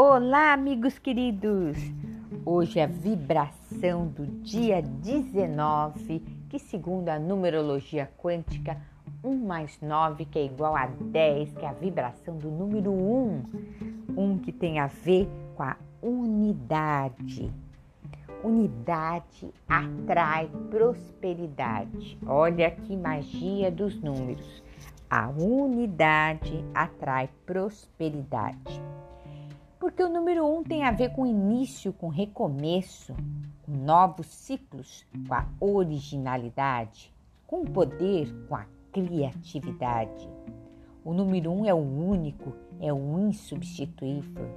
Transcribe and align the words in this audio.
Olá, 0.00 0.52
amigos 0.52 0.96
queridos! 0.96 1.76
Hoje 2.46 2.78
é 2.78 2.84
a 2.84 2.86
vibração 2.86 4.06
do 4.06 4.28
dia 4.44 4.80
19, 4.80 6.20
que 6.48 6.56
segundo 6.56 7.08
a 7.08 7.18
numerologia 7.18 8.08
quântica, 8.16 8.80
1 9.24 9.36
mais 9.44 9.76
9, 9.82 10.24
que 10.24 10.38
é 10.38 10.44
igual 10.44 10.76
a 10.76 10.86
10, 10.86 11.52
que 11.52 11.64
é 11.64 11.68
a 11.68 11.72
vibração 11.72 12.38
do 12.38 12.48
número 12.48 12.92
1. 12.92 13.42
Um 14.16 14.38
que 14.38 14.52
tem 14.52 14.78
a 14.78 14.86
ver 14.86 15.28
com 15.56 15.64
a 15.64 15.76
unidade. 16.00 17.52
Unidade 18.44 19.52
atrai 19.68 20.48
prosperidade. 20.70 22.16
Olha 22.24 22.70
que 22.70 22.96
magia 22.96 23.68
dos 23.68 24.00
números. 24.00 24.62
A 25.10 25.28
unidade 25.28 26.64
atrai 26.72 27.28
prosperidade. 27.44 28.80
Porque 29.78 30.02
o 30.02 30.08
número 30.08 30.44
um 30.44 30.64
tem 30.64 30.82
a 30.82 30.90
ver 30.90 31.10
com 31.10 31.24
início, 31.24 31.92
com 31.92 32.08
recomeço, 32.08 33.14
com 33.62 33.72
novos 33.72 34.26
ciclos, 34.26 35.06
com 35.26 35.34
a 35.34 35.46
originalidade, 35.60 37.14
com 37.46 37.62
o 37.62 37.70
poder, 37.70 38.28
com 38.48 38.56
a 38.56 38.66
criatividade. 38.92 40.28
O 41.04 41.14
número 41.14 41.52
um 41.52 41.64
é 41.64 41.72
o 41.72 41.76
único, 41.76 42.52
é 42.80 42.92
o 42.92 43.18
insubstituível. 43.20 44.50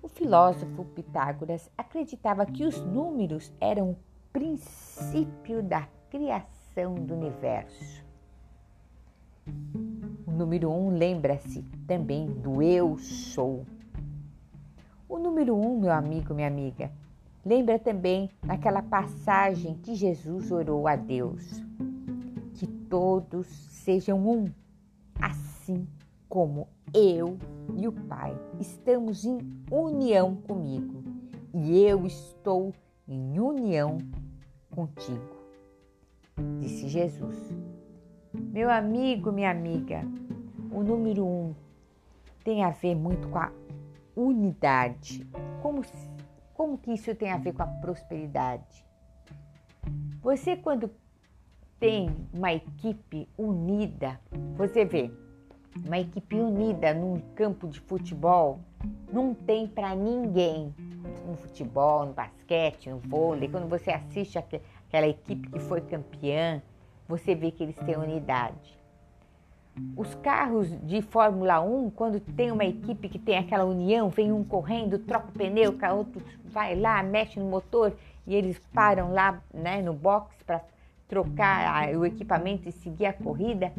O 0.00 0.08
filósofo 0.08 0.84
Pitágoras 0.84 1.68
acreditava 1.76 2.46
que 2.46 2.64
os 2.64 2.80
números 2.80 3.52
eram 3.60 3.90
o 3.90 3.96
princípio 4.32 5.60
da 5.62 5.88
criação 6.08 6.94
do 6.94 7.14
universo. 7.14 8.04
Número 10.36 10.70
um 10.70 10.90
lembra-se 10.90 11.62
também 11.86 12.26
do 12.26 12.60
eu 12.60 12.98
sou. 12.98 13.64
O 15.08 15.18
número 15.18 15.56
um, 15.56 15.80
meu 15.80 15.90
amigo, 15.90 16.34
minha 16.34 16.46
amiga, 16.46 16.92
lembra 17.42 17.78
também 17.78 18.28
naquela 18.44 18.82
passagem 18.82 19.78
que 19.78 19.94
Jesus 19.94 20.52
orou 20.52 20.86
a 20.86 20.94
Deus: 20.94 21.64
que 22.52 22.66
todos 22.66 23.46
sejam 23.46 24.28
um, 24.28 24.44
assim 25.18 25.88
como 26.28 26.68
eu 26.92 27.38
e 27.74 27.88
o 27.88 27.92
Pai 27.92 28.38
estamos 28.60 29.24
em 29.24 29.38
união 29.70 30.36
comigo 30.36 31.02
e 31.54 31.80
eu 31.80 32.04
estou 32.04 32.74
em 33.08 33.40
união 33.40 33.96
contigo, 34.70 35.34
disse 36.60 36.88
Jesus. 36.88 37.56
Meu 38.34 38.70
amigo, 38.70 39.32
minha 39.32 39.50
amiga, 39.50 40.02
o 40.70 40.82
número 40.82 41.24
um 41.26 41.54
tem 42.44 42.62
a 42.62 42.70
ver 42.70 42.94
muito 42.94 43.28
com 43.28 43.38
a 43.38 43.50
unidade. 44.14 45.26
Como, 45.62 45.82
como 46.54 46.78
que 46.78 46.92
isso 46.92 47.14
tem 47.14 47.30
a 47.30 47.36
ver 47.36 47.52
com 47.52 47.62
a 47.62 47.66
prosperidade? 47.66 48.84
Você, 50.22 50.56
quando 50.56 50.90
tem 51.78 52.08
uma 52.32 52.52
equipe 52.52 53.28
unida, 53.36 54.20
você 54.56 54.84
vê, 54.84 55.10
uma 55.84 55.98
equipe 55.98 56.36
unida 56.36 56.94
num 56.94 57.20
campo 57.34 57.68
de 57.68 57.80
futebol 57.80 58.60
não 59.12 59.34
tem 59.34 59.66
para 59.66 59.94
ninguém. 59.94 60.74
No 61.26 61.36
futebol, 61.36 62.06
no 62.06 62.12
basquete, 62.12 62.88
no 62.88 62.98
vôlei, 62.98 63.48
quando 63.48 63.68
você 63.68 63.90
assiste 63.90 64.38
aquela 64.38 65.06
equipe 65.06 65.50
que 65.50 65.58
foi 65.58 65.80
campeã, 65.80 66.62
você 67.08 67.34
vê 67.34 67.50
que 67.50 67.62
eles 67.62 67.76
têm 67.76 67.96
unidade. 67.96 68.78
Os 69.96 70.14
carros 70.16 70.68
de 70.86 71.02
Fórmula 71.02 71.60
1, 71.60 71.90
quando 71.90 72.18
tem 72.18 72.50
uma 72.50 72.64
equipe 72.64 73.08
que 73.08 73.18
tem 73.18 73.36
aquela 73.36 73.64
união, 73.64 74.08
vem 74.08 74.32
um 74.32 74.42
correndo, 74.42 74.98
troca 74.98 75.28
o 75.28 75.32
pneu, 75.32 75.72
o 75.72 75.96
outro 75.96 76.22
vai 76.44 76.74
lá, 76.74 77.02
mexe 77.02 77.38
no 77.38 77.46
motor 77.46 77.92
e 78.26 78.34
eles 78.34 78.58
param 78.72 79.12
lá 79.12 79.40
né, 79.52 79.82
no 79.82 79.92
box 79.92 80.34
para 80.46 80.62
trocar 81.06 81.94
o 81.94 82.04
equipamento 82.04 82.68
e 82.68 82.72
seguir 82.72 83.06
a 83.06 83.12
corrida, 83.12 83.72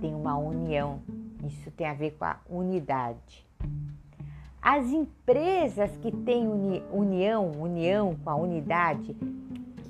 tem 0.00 0.14
uma 0.14 0.36
união. 0.36 1.00
Isso 1.44 1.70
tem 1.70 1.86
a 1.86 1.94
ver 1.94 2.12
com 2.12 2.26
a 2.26 2.36
unidade. 2.48 3.46
As 4.60 4.86
empresas 4.88 5.90
que 6.02 6.12
têm 6.12 6.46
uni 6.46 6.82
união, 6.92 7.50
união 7.58 8.14
com 8.22 8.28
a 8.28 8.36
unidade, 8.36 9.16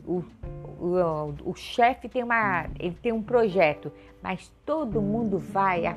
o, 0.06 0.22
o, 0.81 1.51
o 1.51 1.55
chefe 1.55 2.09
tem 2.09 2.23
uma, 2.23 2.67
ele 2.79 2.97
tem 3.03 3.13
um 3.13 3.23
projeto, 3.23 3.93
mas 4.23 4.51
todo 4.65 5.03
mundo 5.03 5.39
vai, 5.39 5.87
a, 5.87 5.97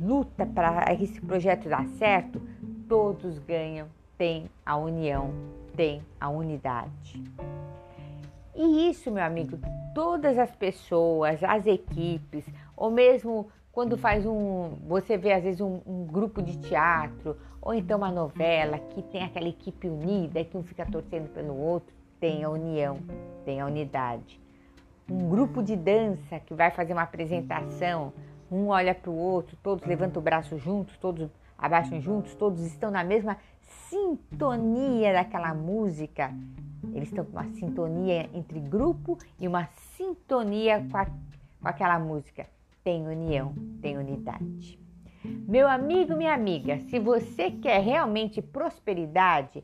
luta 0.00 0.46
para 0.46 0.94
esse 0.94 1.20
projeto 1.20 1.68
dar 1.68 1.86
certo, 1.98 2.40
todos 2.88 3.38
ganham, 3.40 3.88
tem 4.16 4.48
a 4.64 4.76
união, 4.76 5.32
tem 5.76 6.00
a 6.20 6.28
unidade. 6.28 7.22
E 8.54 8.88
isso, 8.90 9.10
meu 9.10 9.24
amigo, 9.24 9.58
todas 9.94 10.38
as 10.38 10.54
pessoas, 10.54 11.42
as 11.42 11.66
equipes, 11.66 12.44
ou 12.76 12.90
mesmo 12.90 13.48
quando 13.72 13.96
faz 13.96 14.26
um, 14.26 14.76
você 14.86 15.16
vê 15.16 15.32
às 15.32 15.42
vezes 15.42 15.60
um, 15.60 15.80
um, 15.86 16.04
grupo 16.04 16.42
de 16.42 16.58
teatro, 16.58 17.36
ou 17.62 17.72
então 17.72 17.98
uma 17.98 18.10
novela 18.10 18.78
que 18.78 19.02
tem 19.02 19.22
aquela 19.22 19.48
equipe 19.48 19.88
unida, 19.88 20.44
que 20.44 20.56
um 20.56 20.62
fica 20.62 20.84
torcendo 20.84 21.32
pelo 21.32 21.56
outro, 21.56 21.94
tem 22.20 22.44
a 22.44 22.50
união, 22.50 23.00
tem 23.44 23.60
a 23.60 23.66
unidade. 23.66 24.38
Um 25.10 25.28
grupo 25.28 25.62
de 25.62 25.74
dança 25.74 26.38
que 26.38 26.54
vai 26.54 26.70
fazer 26.70 26.92
uma 26.92 27.02
apresentação, 27.02 28.12
um 28.50 28.68
olha 28.68 28.94
para 28.94 29.10
o 29.10 29.16
outro, 29.16 29.56
todos 29.62 29.84
levantam 29.86 30.20
o 30.20 30.24
braço 30.24 30.58
juntos, 30.58 30.96
todos 30.98 31.28
abaixam 31.58 32.00
juntos, 32.00 32.34
todos 32.34 32.60
estão 32.64 32.90
na 32.90 33.02
mesma 33.02 33.36
sintonia 33.88 35.12
daquela 35.12 35.54
música. 35.54 36.32
Eles 36.94 37.08
estão 37.08 37.24
com 37.24 37.32
uma 37.32 37.48
sintonia 37.54 38.28
entre 38.34 38.60
grupo 38.60 39.18
e 39.38 39.48
uma 39.48 39.66
sintonia 39.96 40.86
com, 40.90 40.96
a, 40.96 41.06
com 41.06 41.68
aquela 41.68 41.98
música. 41.98 42.46
Tem 42.84 43.06
união, 43.06 43.54
tem 43.80 43.98
unidade. 43.98 44.78
Meu 45.24 45.68
amigo, 45.68 46.16
minha 46.16 46.32
amiga, 46.32 46.78
se 46.78 46.98
você 46.98 47.50
quer 47.50 47.80
realmente 47.82 48.40
prosperidade, 48.40 49.62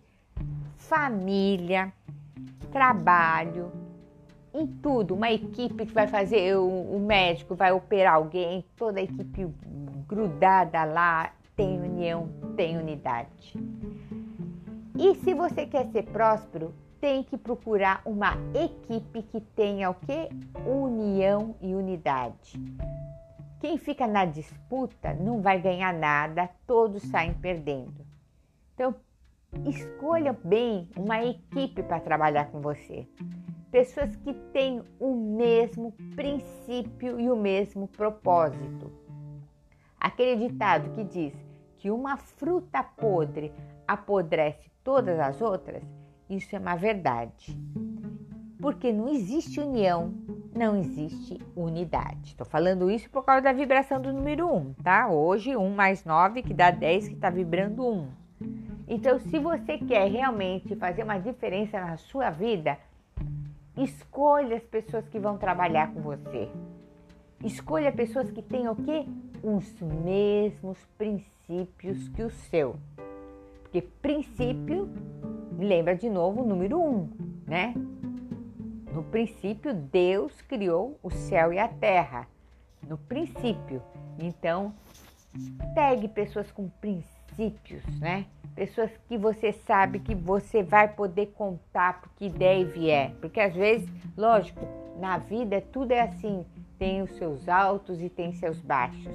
família, 0.77 1.93
trabalho, 2.77 3.73
em 4.53 4.67
tudo, 4.67 5.15
uma 5.15 5.33
equipe 5.33 5.87
que 5.87 5.95
vai 5.95 6.07
fazer, 6.07 6.59
o, 6.59 6.69
o 6.69 7.01
médico 7.01 7.55
vai 7.55 7.73
operar 7.73 8.17
alguém, 8.17 8.67
toda 8.77 9.01
a 9.01 9.03
equipe 9.03 9.49
grudada 10.07 10.85
lá, 10.85 11.33
tem 11.57 11.81
união, 11.81 12.29
tem 12.55 12.77
unidade. 12.77 13.55
E 14.95 15.15
se 15.15 15.33
você 15.33 15.65
quer 15.65 15.87
ser 15.87 16.03
próspero, 16.03 16.75
tem 17.01 17.23
que 17.23 17.39
procurar 17.39 18.03
uma 18.05 18.35
equipe 18.55 19.23
que 19.23 19.41
tenha 19.41 19.89
o 19.89 19.95
que? 19.95 20.29
União 20.69 21.55
e 21.63 21.75
unidade. 21.75 22.61
Quem 23.59 23.79
fica 23.79 24.07
na 24.07 24.27
disputa 24.27 25.15
não 25.15 25.41
vai 25.41 25.59
ganhar 25.59 25.95
nada, 25.95 26.51
todos 26.67 27.03
saem 27.05 27.33
perdendo. 27.33 28.05
Então, 28.75 28.95
Escolha 29.65 30.37
bem 30.45 30.89
uma 30.97 31.25
equipe 31.25 31.83
para 31.83 32.01
trabalhar 32.01 32.47
com 32.47 32.61
você. 32.61 33.07
Pessoas 33.71 34.15
que 34.17 34.33
têm 34.53 34.83
o 35.01 35.15
mesmo 35.15 35.93
princípio 36.15 37.19
e 37.19 37.31
o 37.31 37.37
mesmo 37.37 37.89
propósito. 37.89 38.93
Aquele 39.99 40.49
ditado 40.49 40.95
que 40.95 41.03
diz 41.03 41.35
que 41.79 41.91
uma 41.91 42.17
fruta 42.17 42.83
podre 42.83 43.53
apodrece 43.87 44.71
todas 44.85 45.19
as 45.19 45.41
outras, 45.41 45.83
isso 46.31 46.55
é 46.55 46.59
uma 46.59 46.77
verdade. 46.77 47.59
Porque 48.61 48.93
não 48.93 49.09
existe 49.09 49.61
união, 49.61 50.15
não 50.55 50.77
existe 50.77 51.39
unidade. 51.55 52.31
Estou 52.31 52.47
falando 52.47 52.91
isso 52.91 53.11
por 53.11 53.25
causa 53.25 53.43
da 53.43 53.53
vibração 53.53 54.01
do 54.01 54.13
número 54.13 54.53
1, 54.53 54.75
tá? 54.75 55.09
Hoje, 55.09 55.57
1 55.57 55.71
mais 55.75 56.05
9, 56.05 56.43
que 56.43 56.55
dá 56.55 56.71
10, 56.71 57.09
que 57.09 57.15
está 57.15 57.31
vibrando 57.31 57.87
1. 57.87 58.26
Então, 58.89 59.19
se 59.19 59.39
você 59.39 59.79
quer 59.79 60.09
realmente 60.11 60.77
fazer 60.77 61.03
uma 61.03 61.19
diferença 61.19 61.81
na 61.81 61.97
sua 61.97 62.31
vida, 62.31 62.79
escolha 63.77 64.57
as 64.57 64.63
pessoas 64.63 65.09
que 65.09 65.19
vão 65.19 65.37
trabalhar 65.37 65.93
com 65.93 66.01
você. 66.01 66.49
Escolha 67.45 67.93
pessoas 67.93 68.31
que 68.31 68.43
têm 68.43 68.69
o 68.69 68.77
quê? 68.77 69.05
Os 69.43 69.81
mesmos 69.81 70.79
princípios 70.97 72.09
que 72.11 72.23
o 72.23 72.31
seu. 72.31 72.77
Porque 73.63 73.83
princípio, 73.83 74.89
lembra 75.59 75.95
de 75.95 76.09
novo 76.09 76.43
o 76.43 76.47
número 76.47 76.81
um, 76.81 77.11
né? 77.47 77.75
No 78.93 79.03
princípio, 79.03 79.75
Deus 79.75 80.41
criou 80.43 80.99
o 81.03 81.11
céu 81.11 81.53
e 81.53 81.59
a 81.59 81.69
terra. 81.69 82.27
No 82.89 82.97
princípio. 82.97 83.83
Então, 84.19 84.73
pegue 85.75 86.09
pessoas 86.09 86.51
com 86.51 86.69
princípios, 86.69 87.16
né? 87.99 88.27
pessoas 88.57 88.91
que 89.07 89.19
você 89.19 89.53
sabe 89.53 90.01
que 90.01 90.15
você 90.15 90.63
vai 90.63 90.89
poder 90.89 91.27
contar 91.37 92.01
porque 92.01 92.31
deve 92.31 92.91
é. 92.91 93.13
Porque 93.21 93.39
às 93.39 93.55
vezes, 93.55 93.89
lógico, 94.17 94.67
na 94.99 95.19
vida 95.19 95.61
tudo 95.61 95.93
é 95.93 96.01
assim, 96.01 96.45
tem 96.79 97.03
os 97.03 97.15
seus 97.17 97.47
altos 97.49 98.01
e 98.01 98.09
tem 98.09 98.33
seus 98.33 98.59
baixos. 98.61 99.15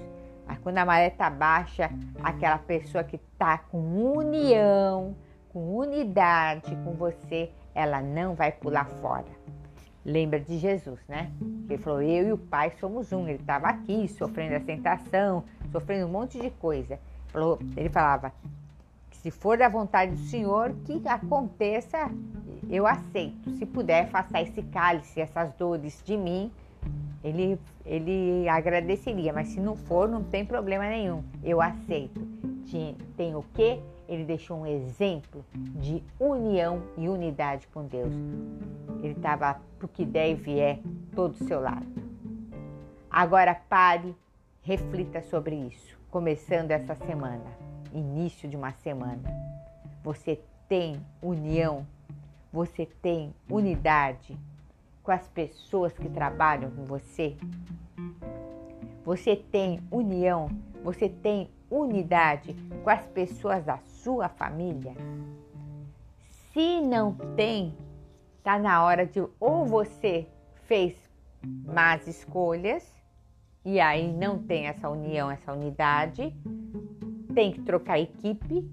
Quando 0.64 0.78
a 0.78 0.86
maré 0.86 1.08
está 1.08 1.30
baixa, 1.30 1.90
aquela 2.22 2.58
pessoa 2.60 3.04
que 3.04 3.16
está 3.16 3.58
com 3.58 3.80
união, 4.16 5.16
com 5.50 5.76
unidade 5.76 6.76
com 6.84 6.92
você, 6.92 7.50
ela 7.74 8.02
não 8.02 8.36
vai 8.36 8.52
pular 8.52 8.86
fora. 8.86 9.26
Lembra 10.06 10.40
de 10.40 10.58
Jesus, 10.58 11.00
né? 11.08 11.32
Ele 11.70 11.78
falou: 11.78 12.02
Eu 12.02 12.28
e 12.28 12.34
o 12.34 12.38
Pai 12.38 12.74
somos 12.80 13.12
um. 13.14 13.28
Ele 13.28 13.40
estava 13.40 13.68
aqui 13.68 14.08
sofrendo 14.10 14.56
a 14.56 14.60
tentação, 14.60 15.46
sofrendo 15.72 16.06
um 16.06 16.12
monte 16.12 16.40
de 16.40 16.50
coisa. 16.50 17.00
Ele 17.75 17.89
falava: 17.89 18.33
Se 19.12 19.31
for 19.31 19.57
da 19.57 19.69
vontade 19.69 20.13
do 20.13 20.19
Senhor, 20.28 20.74
que 20.86 21.01
aconteça, 21.07 22.12
eu 22.69 22.86
aceito. 22.86 23.51
Se 23.54 23.66
puder, 23.66 24.10
faça 24.10 24.42
esse 24.42 24.62
cálice, 24.63 25.22
essas 25.22 25.54
dores 25.54 26.01
de 26.04 26.18
mim. 26.18 26.51
Ele, 27.24 27.60
ele 27.86 28.50
agradeceria, 28.50 29.31
mas 29.31 29.50
se 29.50 29.60
não 29.60 29.75
for, 29.75 30.10
não 30.10 30.24
tem 30.24 30.44
problema 30.44 30.86
nenhum. 30.88 31.24
Eu 31.44 31.62
aceito. 31.62 32.19
Tem 33.16 33.36
o 33.36 33.44
quê? 33.54 33.80
ele 34.12 34.25
deixou 34.25 34.57
um 34.57 34.66
exemplo 34.66 35.45
de 35.54 36.04
união 36.19 36.84
e 36.98 37.07
unidade 37.07 37.66
com 37.74 37.86
Deus. 37.86 38.13
Ele 39.01 39.13
estava 39.13 39.62
para 39.80 39.86
o 39.86 39.88
que 39.88 40.04
deve 40.04 40.60
é 40.60 40.80
todo 41.16 41.31
do 41.38 41.45
seu 41.45 41.62
lado. 41.62 41.88
Agora 43.10 43.56
pare, 43.56 44.13
reflita 44.63 45.22
sobre 45.22 45.56
isso, 45.56 45.98
começando 46.12 46.72
essa 46.72 46.94
semana, 46.94 47.46
início 47.94 48.48
de 48.50 48.58
uma 48.58 48.74
semana. 48.74 49.34
Você 50.04 50.42
tem 50.68 51.02
união, 51.22 51.88
você 52.52 52.86
tem 52.86 53.34
unidade 53.50 54.38
com 55.02 55.12
as 55.12 55.25
pessoas 55.30 55.94
que 55.94 56.10
trabalham 56.10 56.69
com 56.69 56.84
você. 56.84 57.38
Você 59.06 59.38
tem 59.38 59.80
união, 59.90 60.50
você 60.84 61.08
tem 61.08 61.50
unidade 61.69 62.54
com 62.84 62.90
as 62.90 63.06
pessoas 63.08 63.63
da 63.63 63.78
sua 63.78 64.28
família? 64.28 64.94
Se 66.52 66.81
não 66.81 67.13
tem, 67.38 67.74
tá 68.44 68.60
na 68.60 68.84
hora 68.84 69.06
de 69.06 69.25
ou 69.40 69.66
você 69.66 70.28
fez 70.66 70.94
más 71.42 72.06
escolhas 72.06 73.00
e 73.63 73.80
aí 73.80 74.12
não 74.12 74.40
tem 74.40 74.66
essa 74.66 74.90
união, 74.90 75.30
essa 75.30 75.54
unidade, 75.54 76.36
tem 77.34 77.52
que 77.52 77.62
trocar 77.62 78.00
equipe, 78.00 78.69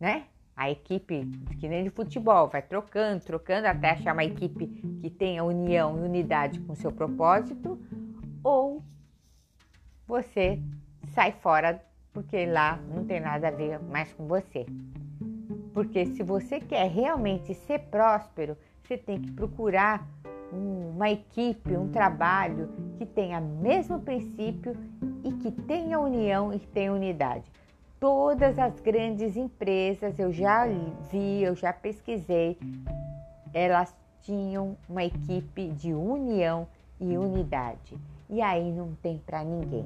né? 0.00 0.24
A 0.54 0.70
equipe 0.70 1.26
que 1.58 1.68
nem 1.68 1.84
de 1.84 1.90
futebol 1.90 2.48
vai 2.48 2.60
trocando, 2.60 3.24
trocando 3.24 3.66
até 3.66 3.90
achar 3.90 4.12
uma 4.12 4.24
equipe 4.24 4.66
que 5.00 5.08
tenha 5.08 5.42
união 5.42 5.98
e 5.98 6.02
unidade 6.02 6.60
com 6.60 6.74
seu 6.74 6.92
propósito, 6.92 7.80
ou 8.44 8.82
você 10.06 10.60
sai 11.14 11.32
fora 11.32 11.82
porque 12.12 12.44
lá 12.44 12.78
não 12.94 13.04
tem 13.04 13.20
nada 13.20 13.48
a 13.48 13.50
ver 13.50 13.80
mais 13.80 14.12
com 14.12 14.26
você. 14.26 14.66
Porque 15.72 16.04
se 16.04 16.22
você 16.22 16.60
quer 16.60 16.90
realmente 16.90 17.54
ser 17.54 17.78
próspero, 17.78 18.56
você 18.82 18.98
tem 18.98 19.20
que 19.20 19.30
procurar 19.32 20.06
uma 20.52 21.10
equipe, 21.10 21.74
um 21.76 21.88
trabalho 21.90 22.68
que 23.02 23.06
tenha 23.06 23.40
o 23.40 23.42
mesmo 23.42 23.98
princípio 24.00 24.76
e 25.24 25.32
que 25.32 25.50
tenha 25.50 25.98
união 25.98 26.52
e 26.52 26.58
tenha 26.60 26.92
unidade. 26.92 27.50
Todas 27.98 28.56
as 28.58 28.78
grandes 28.78 29.36
empresas, 29.36 30.16
eu 30.20 30.32
já 30.32 30.66
vi, 31.10 31.42
eu 31.42 31.56
já 31.56 31.72
pesquisei, 31.72 32.56
elas 33.52 33.94
tinham 34.20 34.76
uma 34.88 35.02
equipe 35.02 35.68
de 35.70 35.92
união 35.92 36.68
e 37.00 37.18
unidade. 37.18 37.98
E 38.30 38.40
aí 38.40 38.70
não 38.70 38.94
tem 39.02 39.18
para 39.18 39.42
ninguém. 39.42 39.84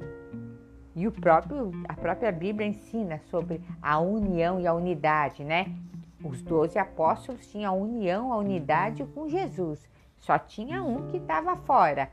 E 0.95 1.07
o 1.07 1.13
próprio, 1.13 1.73
a 1.89 1.95
própria 1.95 2.31
Bíblia 2.31 2.69
ensina 2.69 3.19
sobre 3.31 3.63
a 3.81 3.99
união 3.99 4.61
e 4.61 4.67
a 4.67 4.75
unidade, 4.75 5.43
né? 5.43 5.75
Os 6.23 6.43
doze 6.43 6.79
apóstolos 6.79 7.47
tinham 7.51 7.73
a 7.73 7.77
união, 7.77 8.31
a 8.31 8.37
unidade 8.37 9.05
com 9.15 9.27
Jesus. 9.27 9.89
Só 10.19 10.39
tinha 10.39 10.83
um 10.83 11.09
que 11.09 11.17
estava 11.17 11.57
fora. 11.57 12.11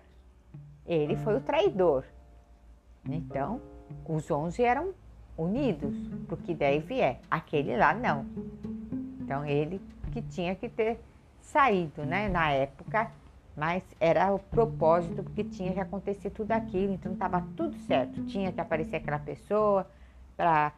Ele 0.85 1.15
foi 1.17 1.37
o 1.37 1.41
traidor. 1.41 2.03
Então, 3.05 3.61
os 4.07 4.29
onze 4.31 4.63
eram 4.63 4.93
unidos 5.37 5.95
para 6.27 6.35
o 6.35 6.37
que 6.37 6.53
deve 6.53 6.99
é. 6.99 7.19
Aquele 7.29 7.75
lá 7.75 7.93
não. 7.93 8.25
Então, 9.19 9.45
ele 9.45 9.81
que 10.11 10.21
tinha 10.21 10.55
que 10.55 10.69
ter 10.69 10.99
saído, 11.39 12.05
né? 12.05 12.29
Na 12.29 12.51
época 12.51 13.11
mas 13.55 13.83
era 13.99 14.33
o 14.33 14.39
propósito, 14.39 15.23
porque 15.23 15.43
tinha 15.43 15.71
que 15.71 15.79
acontecer 15.79 16.31
tudo 16.31 16.51
aquilo, 16.51 16.93
então 16.93 17.13
estava 17.13 17.45
tudo 17.55 17.77
certo. 17.81 18.23
Tinha 18.25 18.51
que 18.51 18.59
aparecer 18.59 18.95
aquela 18.95 19.19
pessoa 19.19 19.87
para 20.35 20.73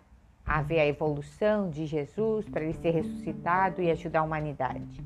haver 0.45 0.79
a 0.81 0.85
evolução 0.85 1.69
de 1.69 1.85
Jesus, 1.85 2.47
para 2.49 2.63
ele 2.63 2.73
ser 2.73 2.91
ressuscitado 2.91 3.81
e 3.81 3.89
ajudar 3.89 4.19
a 4.19 4.23
humanidade. 4.23 5.01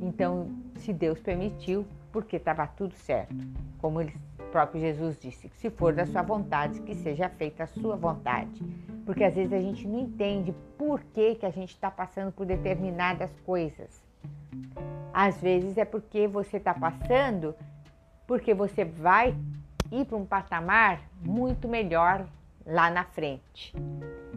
Então, 0.00 0.48
se 0.76 0.92
Deus 0.92 1.20
permitiu, 1.20 1.86
porque 2.12 2.36
estava 2.36 2.66
tudo 2.66 2.94
certo. 2.94 3.34
Como 3.78 4.00
ele 4.00 4.14
próprio 4.56 4.80
Jesus 4.80 5.18
disse, 5.18 5.50
se 5.50 5.68
for 5.68 5.92
da 5.92 6.06
sua 6.06 6.22
vontade, 6.22 6.80
que 6.80 6.94
seja 6.94 7.28
feita 7.28 7.64
a 7.64 7.66
sua 7.66 7.94
vontade. 7.94 8.62
Porque 9.04 9.22
às 9.22 9.34
vezes 9.34 9.52
a 9.52 9.60
gente 9.60 9.86
não 9.86 9.98
entende 10.00 10.54
por 10.78 11.02
que, 11.12 11.34
que 11.34 11.44
a 11.44 11.50
gente 11.50 11.74
está 11.74 11.90
passando 11.90 12.32
por 12.32 12.46
determinadas 12.46 13.30
coisas. 13.44 14.02
Às 15.12 15.40
vezes 15.42 15.76
é 15.76 15.84
porque 15.84 16.26
você 16.26 16.56
está 16.56 16.72
passando, 16.72 17.54
porque 18.26 18.54
você 18.54 18.82
vai 18.82 19.36
ir 19.92 20.06
para 20.06 20.16
um 20.16 20.24
patamar 20.24 21.02
muito 21.22 21.68
melhor 21.68 22.26
lá 22.64 22.90
na 22.90 23.04
frente. 23.04 23.74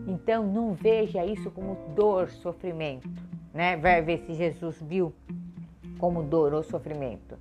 Então 0.06 0.46
não 0.46 0.74
veja 0.74 1.26
isso 1.26 1.50
como 1.50 1.78
dor, 1.96 2.30
sofrimento, 2.30 3.10
né? 3.54 3.78
Vai 3.78 4.02
ver 4.02 4.20
se 4.20 4.34
Jesus 4.34 4.82
viu 4.82 5.14
como 6.00 6.24
dor 6.24 6.54
ou 6.54 6.64
sofrimento. 6.64 7.38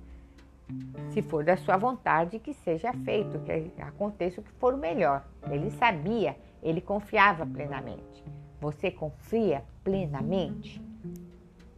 Se 1.09 1.23
for 1.23 1.43
da 1.43 1.57
sua 1.57 1.77
vontade, 1.77 2.37
que 2.37 2.53
seja 2.53 2.93
feito, 2.93 3.39
que 3.39 3.81
aconteça 3.81 4.39
o 4.39 4.43
que 4.43 4.51
for 4.51 4.77
melhor. 4.77 5.25
Ele 5.49 5.71
sabia, 5.71 6.37
ele 6.61 6.79
confiava 6.79 7.43
plenamente. 7.47 8.23
Você 8.61 8.91
confia 8.91 9.63
plenamente? 9.83 10.79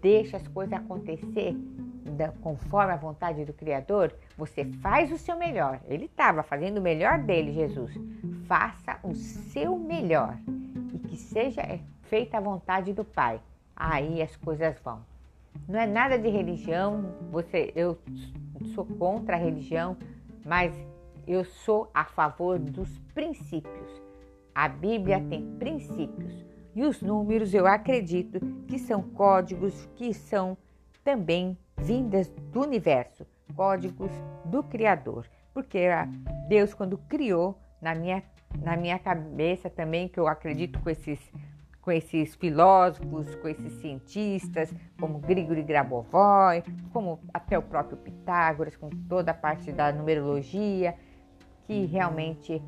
deixa 0.01 0.37
as 0.37 0.47
coisas 0.47 0.73
acontecer 0.73 1.55
da, 2.17 2.29
conforme 2.41 2.91
a 2.91 2.97
vontade 2.97 3.45
do 3.45 3.53
Criador, 3.53 4.13
você 4.35 4.65
faz 4.65 5.11
o 5.11 5.17
seu 5.17 5.37
melhor. 5.37 5.79
Ele 5.87 6.05
estava 6.05 6.41
fazendo 6.43 6.79
o 6.79 6.81
melhor 6.81 7.19
dele, 7.19 7.53
Jesus. 7.53 7.93
Faça 8.47 8.99
o 9.03 9.13
seu 9.13 9.77
melhor 9.77 10.37
e 10.93 10.99
que 10.99 11.15
seja 11.15 11.61
feita 12.03 12.37
a 12.37 12.41
vontade 12.41 12.91
do 12.91 13.05
Pai. 13.05 13.39
Aí 13.75 14.21
as 14.21 14.35
coisas 14.35 14.75
vão. 14.83 15.10
Não 15.67 15.79
é 15.79 15.87
nada 15.87 16.17
de 16.17 16.29
religião. 16.29 17.13
Você, 17.31 17.71
eu 17.75 17.97
sou 18.73 18.85
contra 18.85 19.35
a 19.35 19.39
religião, 19.39 19.97
mas 20.45 20.73
eu 21.27 21.43
sou 21.45 21.89
a 21.93 22.03
favor 22.03 22.59
dos 22.59 22.89
princípios. 23.13 24.01
A 24.53 24.67
Bíblia 24.67 25.21
tem 25.29 25.55
princípios. 25.57 26.45
E 26.75 26.83
os 26.83 27.01
números 27.01 27.53
eu 27.53 27.67
acredito 27.67 28.39
que 28.67 28.79
são 28.79 29.01
códigos 29.01 29.89
que 29.95 30.13
são 30.13 30.57
também 31.03 31.57
vindas 31.77 32.29
do 32.51 32.61
universo, 32.61 33.25
códigos 33.55 34.11
do 34.45 34.63
Criador. 34.63 35.27
Porque 35.53 35.87
Deus, 36.47 36.73
quando 36.73 36.97
criou, 36.97 37.57
na 37.81 37.93
minha, 37.93 38.23
na 38.61 38.77
minha 38.77 38.97
cabeça 38.97 39.69
também, 39.69 40.07
que 40.07 40.19
eu 40.19 40.27
acredito 40.27 40.79
com 40.79 40.89
esses, 40.89 41.19
com 41.81 41.91
esses 41.91 42.35
filósofos, 42.35 43.33
com 43.35 43.47
esses 43.47 43.73
cientistas, 43.81 44.73
como 44.99 45.19
Grigori 45.19 45.63
Grabovoi, 45.63 46.63
como 46.93 47.19
até 47.33 47.57
o 47.57 47.61
próprio 47.61 47.97
Pitágoras, 47.97 48.77
com 48.77 48.89
toda 48.89 49.31
a 49.31 49.33
parte 49.33 49.71
da 49.71 49.91
numerologia, 49.91 50.95
que 51.65 51.85
realmente 51.85 52.61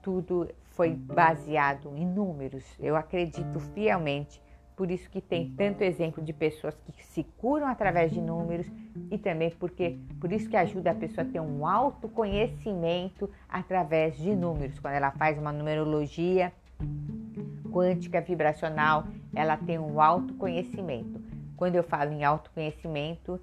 tudo 0.00 0.48
foi 0.70 0.94
baseado 0.94 1.96
em 1.96 2.06
números. 2.06 2.64
Eu 2.78 2.96
acredito 2.96 3.58
fielmente. 3.74 4.40
Por 4.76 4.90
isso 4.90 5.10
que 5.10 5.20
tem 5.20 5.50
tanto 5.50 5.82
exemplo 5.82 6.24
de 6.24 6.32
pessoas 6.32 6.74
que 6.86 7.04
se 7.04 7.22
curam 7.22 7.66
através 7.66 8.12
de 8.12 8.20
números 8.20 8.66
e 9.10 9.18
também 9.18 9.50
porque 9.50 9.98
por 10.18 10.32
isso 10.32 10.48
que 10.48 10.56
ajuda 10.56 10.92
a 10.92 10.94
pessoa 10.94 11.26
a 11.26 11.30
ter 11.30 11.38
um 11.38 11.66
autoconhecimento 11.66 13.28
através 13.46 14.16
de 14.16 14.34
números. 14.34 14.78
Quando 14.78 14.94
ela 14.94 15.10
faz 15.10 15.38
uma 15.38 15.52
numerologia 15.52 16.50
quântica 17.70 18.20
vibracional, 18.20 19.04
ela 19.34 19.56
tem 19.56 19.78
um 19.78 20.00
autoconhecimento. 20.00 21.20
Quando 21.56 21.76
eu 21.76 21.82
falo 21.82 22.12
em 22.12 22.24
autoconhecimento, 22.24 23.40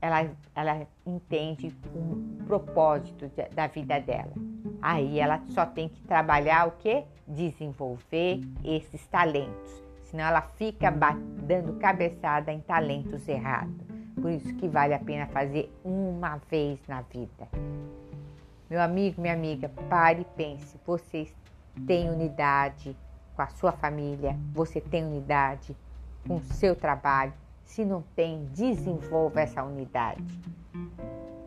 ela, 0.00 0.30
ela 0.54 0.86
entende 1.04 1.74
um 1.94 2.44
propósito 2.46 3.30
da 3.54 3.66
vida 3.66 3.98
dela. 4.00 4.32
Aí 4.80 5.18
ela 5.18 5.42
só 5.48 5.66
tem 5.66 5.88
que 5.88 6.00
trabalhar 6.02 6.68
o 6.68 6.72
que? 6.72 7.04
Desenvolver 7.26 8.40
esses 8.64 9.04
talentos. 9.08 9.82
Senão 10.04 10.24
ela 10.24 10.42
fica 10.42 10.90
dando 10.90 11.72
cabeçada 11.74 12.52
em 12.52 12.60
talentos 12.60 13.26
errados. 13.26 13.74
Por 14.20 14.30
isso 14.30 14.54
que 14.54 14.68
vale 14.68 14.94
a 14.94 14.98
pena 14.98 15.26
fazer 15.26 15.72
uma 15.84 16.40
vez 16.48 16.78
na 16.86 17.02
vida. 17.02 17.48
Meu 18.70 18.80
amigo, 18.80 19.20
minha 19.20 19.34
amiga, 19.34 19.68
pare 19.88 20.22
e 20.22 20.36
pense. 20.36 20.78
Você 20.86 21.26
tem 21.86 22.08
unidade 22.08 22.96
com 23.36 23.42
a 23.42 23.48
sua 23.48 23.72
família, 23.72 24.36
você 24.52 24.80
tem 24.80 25.04
unidade 25.04 25.76
com 26.26 26.36
o 26.36 26.40
seu 26.40 26.74
trabalho. 26.74 27.34
Se 27.64 27.84
não 27.84 28.02
tem, 28.14 28.46
desenvolva 28.46 29.42
essa 29.42 29.62
unidade. 29.62 30.24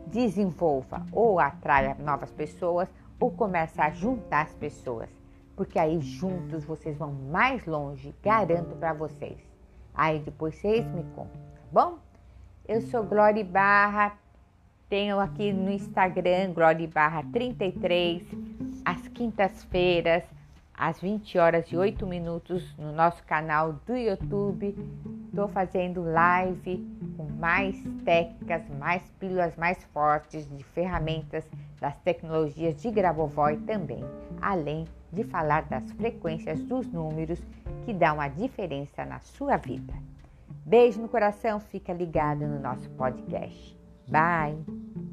Desenvolva 0.06 1.04
ou 1.12 1.40
atraia 1.40 1.96
novas 1.98 2.30
pessoas 2.30 2.88
ou 3.18 3.30
comece 3.30 3.80
a 3.80 3.90
juntar 3.90 4.42
as 4.42 4.54
pessoas, 4.54 5.10
porque 5.54 5.78
aí 5.78 6.00
juntos 6.00 6.64
vocês 6.64 6.96
vão 6.96 7.12
mais 7.12 7.66
longe, 7.66 8.14
garanto 8.22 8.74
para 8.76 8.94
vocês. 8.94 9.38
Aí 9.94 10.20
depois 10.20 10.54
vocês 10.54 10.86
me 10.86 11.02
contam, 11.14 11.40
tá 11.54 11.60
bom? 11.70 11.98
Eu 12.66 12.80
sou 12.80 13.04
Glória 13.04 13.44
Barra, 13.44 14.16
tenho 14.88 15.20
aqui 15.20 15.52
no 15.52 15.70
Instagram 15.70 16.52
Glória 16.54 16.88
Barra 16.88 17.22
33, 17.32 18.22
às 18.84 19.06
quintas-feiras 19.08 20.24
às 20.80 20.98
20 20.98 21.36
horas 21.36 21.70
e 21.70 21.76
8 21.76 22.06
minutos 22.06 22.74
no 22.78 22.90
nosso 22.90 23.22
canal 23.24 23.74
do 23.86 23.94
YouTube. 23.94 24.74
Estou 25.28 25.46
fazendo 25.46 26.02
live 26.02 26.78
com 27.18 27.24
mais 27.24 27.76
técnicas, 28.02 28.62
mais 28.78 29.02
pílulas 29.20 29.54
mais 29.56 29.84
fortes 29.92 30.48
de 30.48 30.64
ferramentas 30.64 31.44
das 31.78 31.94
tecnologias 31.98 32.80
de 32.80 32.90
Grabovoi 32.90 33.58
também, 33.58 34.02
além 34.40 34.86
de 35.12 35.22
falar 35.24 35.62
das 35.68 35.92
frequências 35.92 36.62
dos 36.62 36.90
números 36.90 37.38
que 37.84 37.92
dão 37.92 38.18
a 38.18 38.28
diferença 38.28 39.04
na 39.04 39.20
sua 39.20 39.58
vida. 39.58 39.92
Beijo 40.64 41.00
no 41.00 41.08
coração, 41.08 41.60
fica 41.60 41.92
ligado 41.92 42.46
no 42.46 42.58
nosso 42.58 42.88
podcast. 42.90 43.78
Bye! 44.08 45.09